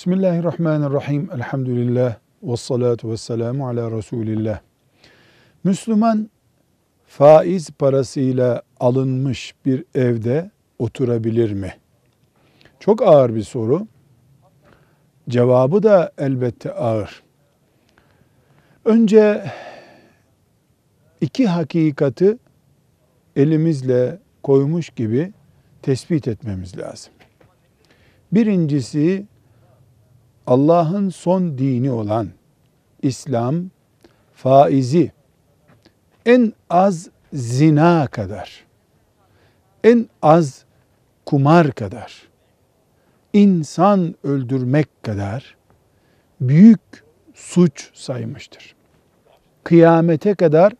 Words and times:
Bismillahirrahmanirrahim. 0.00 1.30
Elhamdülillah. 1.34 2.16
Ve 2.42 2.56
salatu 2.56 3.10
ve 3.10 3.16
selamu 3.16 3.68
ala 3.68 3.90
Resulillah. 3.90 4.60
Müslüman 5.64 6.30
faiz 7.06 7.70
parasıyla 7.70 8.62
alınmış 8.80 9.54
bir 9.66 9.84
evde 9.94 10.50
oturabilir 10.78 11.52
mi? 11.52 11.74
Çok 12.78 13.02
ağır 13.02 13.34
bir 13.34 13.42
soru. 13.42 13.86
Cevabı 15.28 15.82
da 15.82 16.12
elbette 16.18 16.72
ağır. 16.72 17.22
Önce 18.84 19.44
iki 21.20 21.46
hakikati 21.46 22.38
elimizle 23.36 24.18
koymuş 24.42 24.90
gibi 24.90 25.32
tespit 25.82 26.28
etmemiz 26.28 26.78
lazım. 26.78 27.12
Birincisi 28.32 29.26
Allah'ın 30.46 31.08
son 31.08 31.58
dini 31.58 31.90
olan 31.90 32.28
İslam 33.02 33.64
faizi 34.34 35.12
en 36.26 36.52
az 36.70 37.10
zina 37.32 38.06
kadar, 38.06 38.64
en 39.84 40.08
az 40.22 40.64
kumar 41.26 41.72
kadar, 41.72 42.22
insan 43.32 44.14
öldürmek 44.24 45.02
kadar 45.02 45.56
büyük 46.40 46.80
suç 47.34 47.90
saymıştır. 47.94 48.74
Kıyamete 49.64 50.34
kadar 50.34 50.72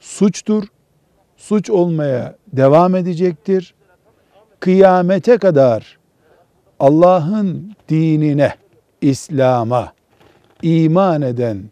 suçtur, 0.00 0.64
suç 1.36 1.70
olmaya 1.70 2.36
devam 2.52 2.94
edecektir. 2.94 3.74
Kıyamete 4.60 5.38
kadar 5.38 5.98
Allah'ın 6.80 7.74
dinine, 7.88 8.54
İslam'a 9.00 9.92
iman 10.62 11.22
eden 11.22 11.62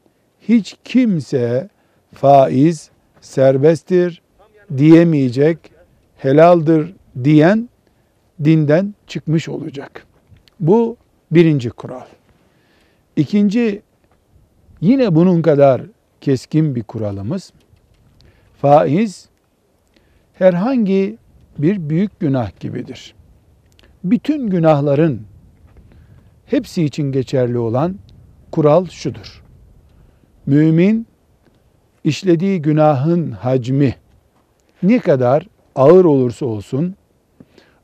hiç 0.41 0.77
kimse 0.84 1.69
faiz 2.14 2.91
serbesttir 3.20 4.23
diyemeyecek, 4.77 5.58
helaldir 6.17 6.95
diyen 7.25 7.69
dinden 8.45 8.95
çıkmış 9.06 9.48
olacak. 9.48 10.06
Bu 10.61 10.97
birinci 11.30 11.70
kural. 11.70 12.06
İkinci, 13.17 13.83
yine 14.80 15.14
bunun 15.14 15.42
kadar 15.42 15.83
keskin 16.20 16.75
bir 16.75 16.83
kuralımız, 16.83 17.53
faiz 18.61 19.28
herhangi 20.34 21.17
bir 21.58 21.91
büyük 21.91 22.20
günah 22.20 22.61
gibidir. 22.61 23.14
Bütün 24.05 24.47
günahların 24.50 25.22
hepsi 26.47 26.84
için 26.84 27.12
geçerli 27.12 27.58
olan 27.58 27.97
kural 28.53 28.86
şudur. 28.86 29.42
Mümin 30.47 31.06
işlediği 32.05 32.62
günahın 32.62 33.30
hacmi 33.30 33.97
ne 34.83 34.98
kadar 34.98 35.47
ağır 35.75 36.05
olursa 36.05 36.47
olsun 36.47 36.95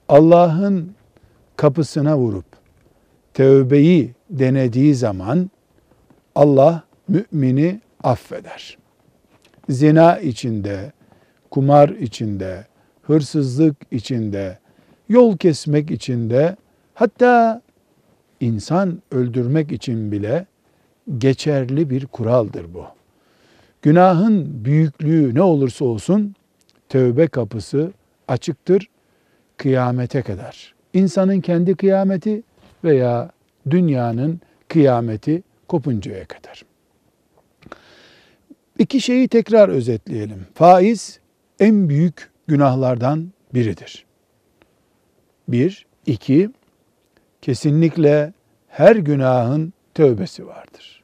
Allah'ın 0.09 0.95
kapısına 1.57 2.19
vurup 2.19 2.47
tövbeyi 3.35 4.15
denediği 4.31 4.95
zaman 4.95 5.51
Allah 6.35 6.83
mümini 7.09 7.81
affeder. 8.03 8.79
Zina 9.69 10.19
içinde, 10.19 10.93
kumar 11.51 11.89
içinde, 11.89 12.67
hırsızlık 13.03 13.77
içinde, 13.91 14.59
yol 15.09 15.37
kesmek 15.37 15.91
içinde, 15.91 16.57
hatta 16.95 17.63
insan 18.41 19.03
öldürmek 19.11 19.73
için 19.73 20.13
bile 20.13 20.47
geçerli 21.19 21.91
bir 21.91 22.07
kuraldır 22.07 22.75
bu. 22.75 22.85
Günahın 23.83 24.65
büyüklüğü 24.65 25.35
ne 25.35 25.43
olursa 25.43 25.85
olsun 25.85 26.35
tövbe 26.89 27.27
kapısı 27.29 27.93
açıktır 28.29 28.89
kıyamete 29.57 30.23
kadar. 30.23 30.75
İnsanın 30.93 31.41
kendi 31.41 31.75
kıyameti 31.75 32.43
veya 32.85 33.31
dünyanın 33.71 34.41
kıyameti 34.69 35.43
kopuncaya 35.69 36.25
kadar. 36.25 36.63
İki 38.79 39.01
şeyi 39.01 39.29
tekrar 39.29 39.69
özetleyelim. 39.69 40.47
Faiz 40.55 41.21
en 41.61 41.89
büyük 41.89 42.31
günahlardan 42.47 43.33
biridir. 43.55 44.08
Bir, 45.49 45.87
iki, 46.07 46.51
kesinlikle 47.43 48.33
her 48.69 48.97
günahın 48.97 49.73
tövbesi 49.95 50.47
vardır. 50.47 51.03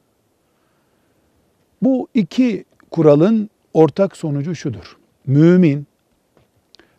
Bu 1.81 2.07
iki 2.13 2.65
kuralın 2.91 3.49
ortak 3.73 4.17
sonucu 4.17 4.55
şudur. 4.55 4.97
Mümin 5.27 5.87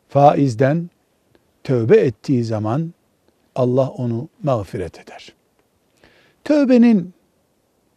faizden 0.09 0.91
tövbe 1.65 1.97
ettiği 1.97 2.45
zaman 2.45 2.95
Allah 3.55 3.89
onu 3.89 4.29
mağfiret 4.43 5.01
eder. 5.01 5.35
Tövbenin 6.45 7.15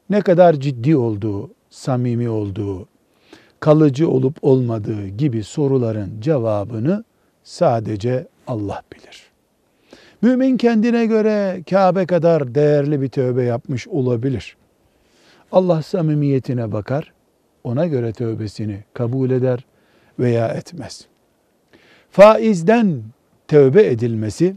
ne 0.09 0.22
kadar 0.22 0.54
ciddi 0.54 0.98
olduğu, 0.98 1.52
samimi 1.70 2.30
olduğu, 2.30 2.88
kalıcı 3.59 4.09
olup 4.09 4.38
olmadığı 4.42 5.08
gibi 5.08 5.44
soruların 5.44 6.22
cevabını 6.22 7.04
sadece 7.44 8.28
Allah 8.48 8.82
bilir. 8.94 9.28
Mümin 10.22 10.57
kendine 10.57 11.06
göre 11.06 11.63
Kabe 11.69 12.06
kadar 12.06 12.56
değerli 12.56 13.02
bir 13.02 13.09
tövbe 13.09 13.44
yapmış 13.44 13.88
olabilir. 13.88 14.57
Allah 15.52 15.81
samimiyetine 15.81 16.72
bakar, 16.72 17.13
ona 17.63 17.85
göre 17.85 18.13
tövbesini 18.13 18.84
kabul 18.94 19.31
eder 19.31 19.66
veya 20.19 20.47
etmez. 20.47 21.06
Faizden 22.12 23.03
tövbe 23.47 23.85
edilmesi, 23.85 24.56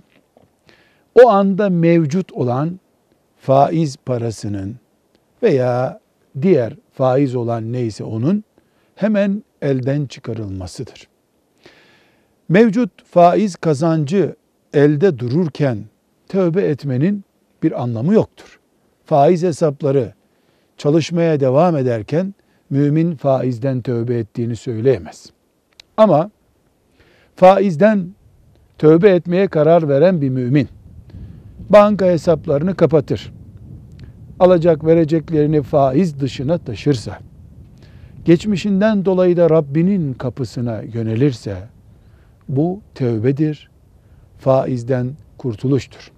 o 1.25 1.29
anda 1.29 1.71
mevcut 1.71 2.33
olan 2.33 2.81
faiz 3.39 3.97
parasının 3.97 4.77
veya 5.43 6.01
diğer 6.43 6.77
faiz 6.93 7.35
olan 7.35 7.73
neyse 7.73 8.05
onun 8.05 8.45
hemen 8.95 9.43
elden 9.63 10.07
çıkarılmasıdır. 10.07 11.09
Mevcut 12.49 13.05
faiz 13.05 13.57
kazancı 13.57 14.37
elde 14.75 15.19
dururken 15.19 15.79
tövbe 16.29 16.63
etmenin 16.63 17.25
bir 17.63 17.83
anlamı 17.83 18.15
yoktur. 18.15 18.61
Faiz 19.05 19.43
hesapları 19.43 20.13
çalışmaya 20.77 21.41
devam 21.41 21.77
ederken 21.77 22.35
mümin 22.71 23.17
faizden 23.17 23.83
tövbe 23.83 24.19
ettiğini 24.19 24.57
söyleyemez. 24.57 25.33
Ama 25.97 26.31
faizden 27.37 28.15
tövbe 28.79 29.11
etmeye 29.11 29.49
karar 29.49 29.89
veren 29.89 30.21
bir 30.21 30.29
mümin 30.29 30.69
banka 31.71 32.07
hesaplarını 32.07 32.75
kapatır. 32.75 33.33
Alacak 34.39 34.85
vereceklerini 34.87 35.63
faiz 35.63 36.21
dışına 36.21 36.59
taşırsa, 36.59 37.19
geçmişinden 38.25 39.05
dolayı 39.05 39.37
da 39.37 39.51
Rabbinin 39.51 40.13
kapısına 40.13 40.83
yönelirse 40.83 41.57
bu 42.49 42.81
tövbedir, 42.95 43.71
faizden 44.43 45.13
kurtuluştur. 45.39 46.11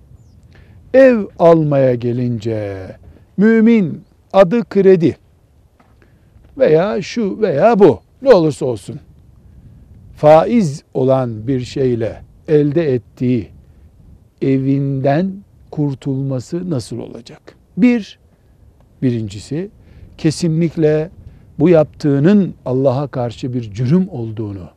Ev 0.95 1.25
almaya 1.39 1.95
gelince 1.95 2.87
mümin 3.37 4.03
adı 4.33 4.65
kredi 4.65 5.17
veya 6.59 7.03
şu 7.03 7.41
veya 7.41 7.79
bu 7.79 8.01
ne 8.23 8.35
olursa 8.35 8.67
olsun 8.67 9.01
faiz 10.17 10.83
olan 10.95 11.47
bir 11.47 11.61
şeyle 11.61 12.23
elde 12.49 12.95
ettiği 12.95 13.49
evinden 14.43 15.33
kurtulması 15.71 16.71
nasıl 16.71 16.99
olacak? 16.99 17.57
Bir, 17.77 18.19
birincisi 19.03 19.71
kesinlikle 20.19 21.11
bu 21.59 21.69
yaptığının 21.69 22.55
Allah'a 22.67 23.07
karşı 23.07 23.55
bir 23.55 23.73
cürüm 23.73 24.09
olduğunu, 24.09 24.69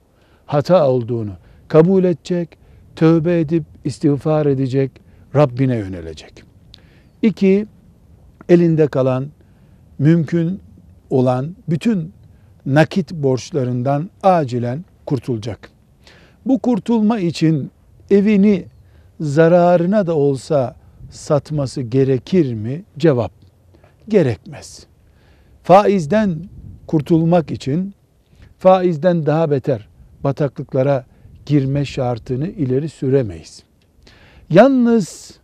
hata 0.45 0.89
olduğunu 0.89 1.31
kabul 1.67 2.03
edecek, 2.03 2.57
tövbe 2.97 3.39
edip 3.39 3.63
istiğfar 3.83 4.45
edecek, 4.45 4.91
Rabbine 5.35 5.75
yönelecek. 5.75 6.43
İki, 7.21 7.67
elinde 8.49 8.87
kalan, 8.87 9.27
mümkün 9.99 10.59
olan 11.09 11.55
bütün 11.69 12.13
nakit 12.65 13.13
borçlarından 13.13 14.09
acilen 14.23 14.85
kurtulacak. 15.05 15.69
Bu 16.45 16.59
kurtulma 16.59 17.19
için 17.19 17.71
evini 18.11 18.65
zararına 19.19 20.07
da 20.07 20.15
olsa 20.15 20.75
satması 21.09 21.81
gerekir 21.81 22.53
mi? 22.53 22.83
Cevap 22.97 23.31
gerekmez. 24.07 24.87
Faizden 25.63 26.39
kurtulmak 26.87 27.51
için 27.51 27.93
faizden 28.57 29.25
daha 29.25 29.51
beter 29.51 29.87
bataklıklara 30.23 31.05
girme 31.47 31.85
şartını 31.85 32.47
ileri 32.47 32.89
süremeyiz. 32.89 33.63
Yalnız 34.49 35.39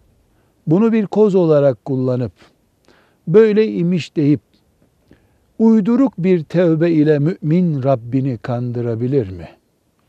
bunu 0.68 0.92
bir 0.94 1.06
koz 1.06 1.36
olarak 1.36 1.86
kullanıp 1.86 2.32
böyle 3.28 3.68
imiş 3.68 4.16
deyip 4.16 4.40
uyduruk 5.60 6.14
bir 6.18 6.44
tevbe 6.44 6.92
ile 6.92 7.20
mümin 7.20 7.84
Rabbini 7.84 8.38
kandırabilir 8.38 9.30
mi? 9.30 9.50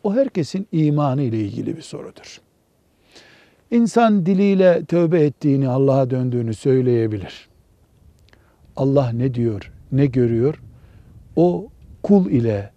O 0.03 0.15
herkesin 0.15 0.67
imanı 0.73 1.23
ile 1.23 1.41
ilgili 1.41 1.77
bir 1.77 1.83
sorudur. 1.83 2.41
İnsan 3.71 4.27
diliyle 4.27 4.85
tövbe 4.85 5.21
ettiğini, 5.21 5.69
Allah'a 5.69 6.11
döndüğünü 6.11 6.55
söyleyebilir. 6.55 7.49
Allah 8.77 9.11
ne 9.11 9.35
diyor, 9.35 9.73
ne 9.93 10.07
görüyor? 10.07 10.63
O 11.37 11.69
kul 12.03 12.31
ile 12.31 12.71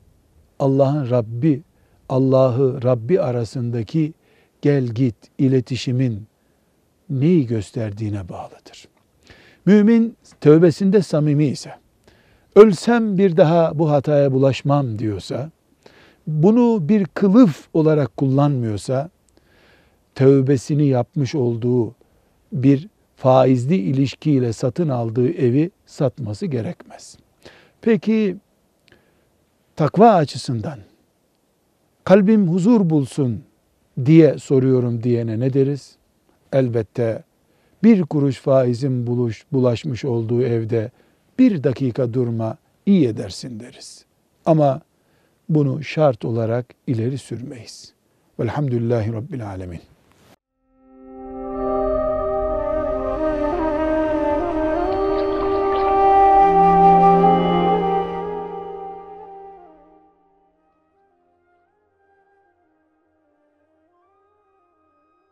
Allah'ın 0.59 1.09
Rabbi, 1.09 1.61
Allah'ı 2.09 2.83
Rabbi 2.83 3.21
arasındaki 3.21 4.13
gel 4.61 4.87
git 4.87 5.15
iletişimin 5.37 6.27
neyi 7.09 7.47
gösterdiğine 7.47 8.29
bağlıdır. 8.29 8.87
Mümin 9.65 10.17
tövbesinde 10.41 11.01
samimi 11.01 11.45
ise, 11.45 11.71
ölsem 12.55 13.17
bir 13.17 13.37
daha 13.37 13.79
bu 13.79 13.91
hataya 13.91 14.31
bulaşmam 14.31 14.99
diyorsa, 14.99 15.51
bunu 16.27 16.89
bir 16.89 17.05
kılıf 17.05 17.67
olarak 17.73 18.17
kullanmıyorsa, 18.17 19.09
tövbesini 20.15 20.87
yapmış 20.87 21.35
olduğu 21.35 21.95
bir 22.53 22.87
faizli 23.15 23.75
ilişkiyle 23.75 24.53
satın 24.53 24.89
aldığı 24.89 25.29
evi 25.29 25.71
satması 25.85 26.45
gerekmez. 26.45 27.17
Peki 27.81 28.37
takva 29.75 30.13
açısından 30.13 30.79
kalbim 32.07 32.47
huzur 32.47 32.89
bulsun 32.89 33.43
diye 34.05 34.37
soruyorum 34.37 35.03
diyene 35.03 35.39
ne 35.39 35.53
deriz? 35.53 35.95
Elbette 36.53 37.23
bir 37.83 38.03
kuruş 38.03 38.37
faizin 38.37 39.07
buluş, 39.07 39.45
bulaşmış 39.51 40.05
olduğu 40.05 40.43
evde 40.43 40.91
bir 41.39 41.63
dakika 41.63 42.13
durma 42.13 42.57
iyi 42.85 43.07
edersin 43.07 43.59
deriz. 43.59 44.05
Ama 44.45 44.81
bunu 45.49 45.83
şart 45.83 46.25
olarak 46.25 46.65
ileri 46.87 47.17
sürmeyiz. 47.17 47.93
Velhamdülillahi 48.39 49.13
Rabbil 49.13 49.47
Alemin. 49.47 49.81